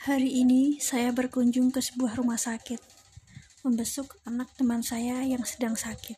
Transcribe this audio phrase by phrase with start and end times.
[0.00, 2.80] Hari ini saya berkunjung ke sebuah rumah sakit,
[3.68, 6.16] membesuk anak teman saya yang sedang sakit.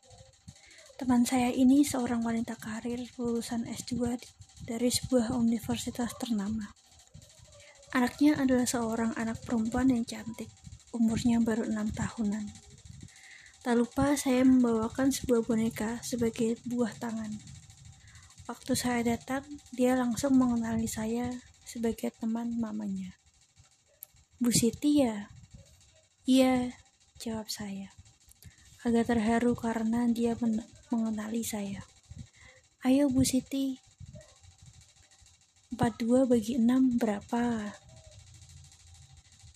[1.03, 4.23] Teman saya ini seorang wanita karir lulusan S2
[4.71, 6.71] dari sebuah universitas ternama.
[7.91, 10.47] Anaknya adalah seorang anak perempuan yang cantik,
[10.95, 12.55] umurnya baru enam tahunan.
[13.67, 17.35] Tak lupa saya membawakan sebuah boneka sebagai buah tangan.
[18.47, 19.43] Waktu saya datang,
[19.75, 21.35] dia langsung mengenali saya
[21.67, 23.22] sebagai teman mamanya.
[24.43, 25.31] Bu Siti ya?
[26.27, 26.75] Iya,
[27.23, 27.95] jawab saya.
[28.83, 30.35] Agak terharu karena dia
[30.91, 31.87] mengenali saya.
[32.83, 33.79] Ayo Bu Siti.
[35.79, 37.71] 42 bagi 6 berapa?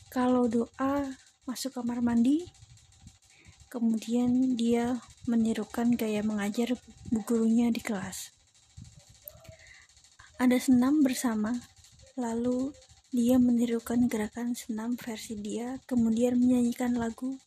[0.06, 1.18] Kalau doa
[1.50, 2.46] masuk kamar mandi?
[3.66, 6.78] Kemudian dia menirukan gaya mengajar
[7.10, 8.30] bu gurunya di kelas.
[10.38, 11.58] Ada senam bersama,
[12.14, 12.70] lalu
[13.16, 17.40] dia menirukan gerakan senam versi dia, kemudian menyanyikan lagu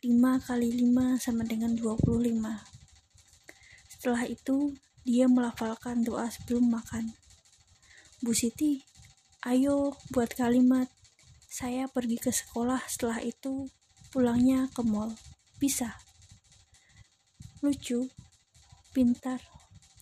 [0.00, 0.08] 5
[0.48, 2.40] kali 5 sama dengan 25.
[3.92, 4.72] Setelah itu,
[5.04, 7.12] dia melafalkan doa sebelum makan.
[8.24, 8.80] Bu Siti,
[9.44, 10.88] ayo buat kalimat.
[11.52, 13.68] Saya pergi ke sekolah setelah itu
[14.08, 15.12] pulangnya ke mall.
[15.60, 16.00] Bisa.
[17.60, 18.08] Lucu,
[18.96, 19.44] pintar,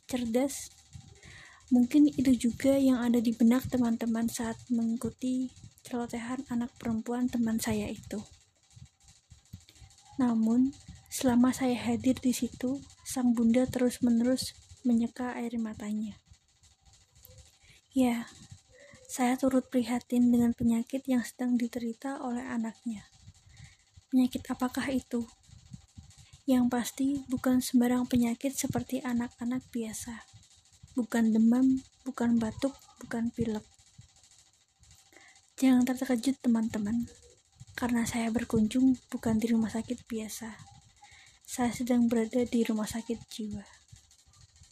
[0.06, 0.77] cerdas,
[1.69, 5.52] Mungkin itu juga yang ada di benak teman-teman saat mengikuti
[5.84, 8.25] celotehan anak perempuan teman saya itu.
[10.16, 10.72] Namun,
[11.12, 16.16] selama saya hadir di situ, sang bunda terus-menerus menyeka air matanya.
[17.92, 18.25] Ya,
[19.05, 23.05] saya turut prihatin dengan penyakit yang sedang diterita oleh anaknya.
[24.08, 25.28] Penyakit apakah itu?
[26.48, 30.38] Yang pasti bukan sembarang penyakit seperti anak-anak biasa
[30.98, 33.62] bukan demam, bukan batuk, bukan pilek.
[35.54, 37.06] Jangan terkejut teman-teman,
[37.78, 40.58] karena saya berkunjung bukan di rumah sakit biasa.
[41.46, 43.62] Saya sedang berada di rumah sakit jiwa.